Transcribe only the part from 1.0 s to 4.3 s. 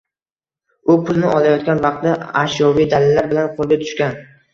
pulni olayotgan vaqtda ashyoviy dalillar bilan qo‘lga tushgan